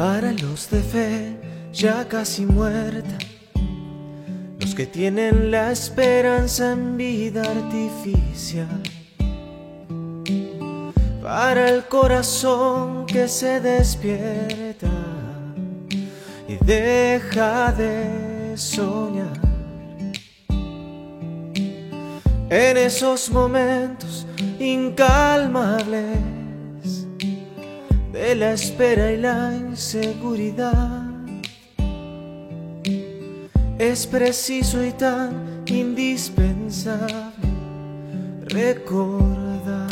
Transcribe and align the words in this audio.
Soldados 0.00 0.70
de 0.70 0.82
fe 0.82 1.36
ya 1.74 2.08
casi 2.08 2.46
muerta, 2.46 3.18
los 4.58 4.74
que 4.74 4.86
tienen 4.86 5.50
la 5.50 5.72
esperanza 5.72 6.72
en 6.72 6.96
vida 6.96 7.42
artificial. 7.42 8.80
Para 11.22 11.68
el 11.68 11.84
corazón 11.84 13.04
que 13.04 13.28
se 13.28 13.60
despierta 13.60 14.88
y 16.48 16.56
deja 16.64 17.70
de 17.72 18.54
soñar. 18.56 19.38
En 22.48 22.76
esos 22.78 23.28
momentos 23.28 24.26
incalmables 24.58 26.39
la 28.34 28.52
espera 28.52 29.12
y 29.12 29.16
la 29.16 29.54
inseguridad. 29.56 31.02
Es 33.78 34.06
preciso 34.06 34.84
y 34.84 34.92
tan 34.92 35.62
indispensable 35.66 37.14
recordar. 38.46 39.90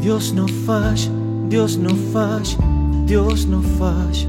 Dios 0.00 0.32
no 0.32 0.48
falla, 0.66 1.10
Dios 1.48 1.78
no 1.78 1.90
falla, 2.12 2.58
Dios 3.06 3.46
no 3.46 3.62
falla. 3.78 4.28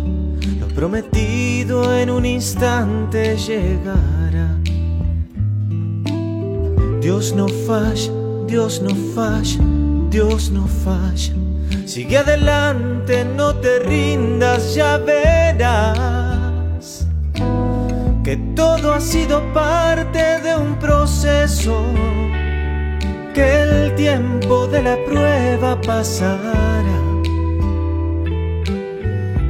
Lo 0.60 0.68
prometido 0.76 1.98
en 1.98 2.10
un 2.10 2.26
instante 2.26 3.38
llegará. 3.38 4.58
Dios 7.02 7.34
no 7.34 7.48
falla, 7.48 8.12
Dios 8.54 8.84
no 8.84 8.94
falla, 9.16 9.58
Dios 10.12 10.52
no 10.52 10.68
falla. 10.68 11.34
Sigue 11.88 12.20
adelante, 12.20 13.26
no 13.26 13.56
te 13.56 13.80
rindas, 13.80 14.76
ya 14.76 15.00
verás 15.00 17.08
que 18.24 18.38
todo 18.56 18.94
ha 18.94 19.02
sido 19.02 19.42
parte 19.54 20.40
de 20.42 20.56
un 20.56 20.76
proceso, 20.76 21.84
que 23.34 23.64
el 23.64 23.96
tiempo 23.96 24.68
de 24.68 24.84
la 24.84 24.98
prueba 25.04 25.82
pasará. 25.82 26.94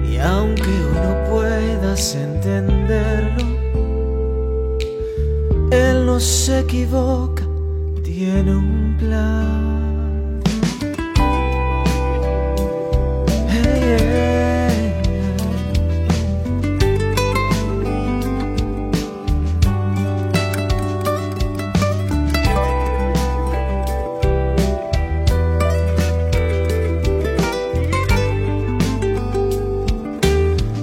Y 0.09 0.17
aunque 0.17 0.61
hoy 0.61 0.97
no 1.03 1.29
puedas 1.29 2.15
entenderlo, 2.15 3.43
Él 5.71 6.05
no 6.05 6.21
se 6.21 6.61
equivoca, 6.61 7.43
tiene 8.01 8.55
un 8.55 8.82
plan. 8.97 10.41
Hey, 13.50 13.80
yeah. 13.89 14.94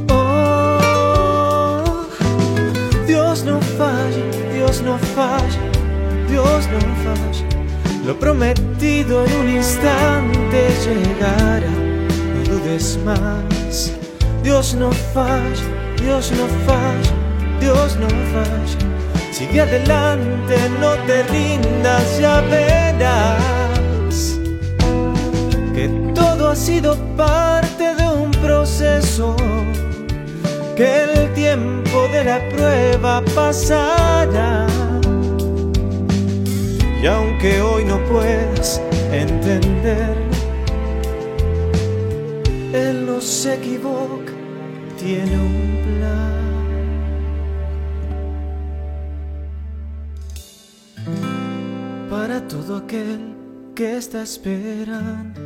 Oh, 0.08 2.06
Dios 3.06 3.44
no 3.44 3.60
falla, 3.60 4.24
Dios 4.52 4.82
no 4.82 4.98
Lo 8.04 8.18
prometido 8.18 9.24
en 9.24 9.32
un 9.36 9.48
instante 9.48 10.68
llegará, 10.84 11.68
no 11.68 12.54
dudes 12.54 12.98
más. 13.04 13.92
Dios 14.42 14.74
no 14.74 14.90
falla, 15.14 15.64
Dios 16.02 16.32
no 16.32 16.46
falla, 16.66 17.12
Dios 17.60 17.96
no 17.96 18.08
falla. 18.08 19.32
Sigue 19.32 19.60
adelante, 19.60 20.56
no 20.80 20.94
te 21.06 21.22
rindas, 21.24 22.18
ya 22.18 22.40
verás 22.42 23.60
que 25.74 25.88
todo 26.14 26.50
ha 26.50 26.56
sido 26.56 26.96
parte 27.16 27.94
de 27.94 28.06
un 28.06 28.30
proceso, 28.32 29.34
que 30.76 31.04
el 31.04 31.32
tiempo 31.32 32.08
de 32.12 32.24
la 32.24 32.38
prueba 32.50 33.22
pasará. 33.34 34.66
Y 37.02 37.06
aunque 37.06 37.62
hoy 37.62 37.84
no 37.86 37.98
puedas 38.04 38.78
entenderlo, 39.10 40.36
Él 42.74 43.06
no 43.06 43.22
se 43.22 43.54
equivoca, 43.54 44.32
tiene 44.98 45.38
un 45.38 45.78
plan. 45.82 46.40
Para 52.10 52.46
todo 52.46 52.76
aquel 52.76 53.34
que 53.74 53.96
está 53.96 54.22
esperando 54.22 55.40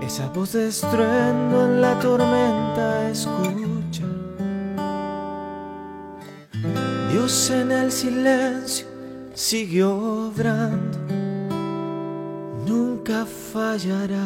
esa 0.00 0.28
voz 0.28 0.52
de 0.52 0.68
estruendo 0.68 1.64
en 1.64 1.80
la 1.80 1.98
tormenta 1.98 3.10
escucha. 3.10 4.04
Dios 7.10 7.50
en 7.50 7.72
el 7.72 7.90
silencio 7.90 8.91
siguió 9.42 9.96
obrando, 10.28 10.98
nunca 12.64 13.26
fallará. 13.26 14.16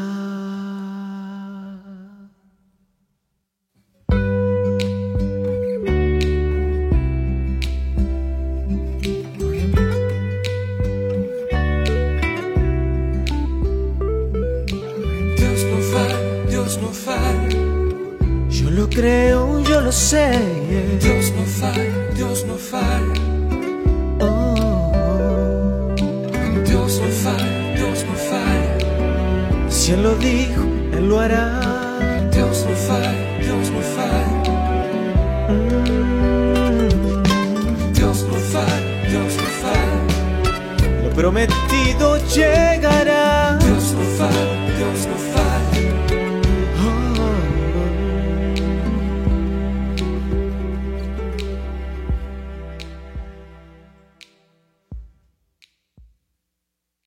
Dios 15.39 15.65
no 15.71 15.79
falla, 15.93 16.21
Dios 16.51 16.79
no 16.83 16.89
falla, 16.89 17.49
Yo 18.51 18.71
lo 18.71 18.87
creo, 18.91 19.63
yo 19.63 19.81
lo 19.81 19.93
sé. 19.93 20.29
Dios 21.01 21.33
no 21.35 21.45
falla, 21.45 22.11
Dios 22.15 22.45
no 22.47 22.57
falla, 22.57 23.16
Dios 27.07 27.23
no 27.23 27.31
falla, 27.31 27.75
Dios 27.77 28.05
no 28.05 28.15
falla, 28.15 29.71
si 29.71 29.93
Él 29.93 30.03
lo 30.03 30.17
dijo, 30.17 30.63
Él 30.93 31.09
lo 31.09 31.21
hará. 31.21 31.61
Dios 32.33 32.67
no 32.69 32.75
falla, 32.75 33.13
Dios 33.41 33.71
no 33.71 33.81
falla, 33.95 34.43
Mm. 35.49 37.23
Dios 37.93 38.27
no 38.29 38.35
falla, 38.35 39.09
Dios 39.09 39.37
no 39.37 39.49
falla, 39.63 41.05
Lo 41.05 41.11
prometido 41.11 42.19
llegará. 42.35 43.26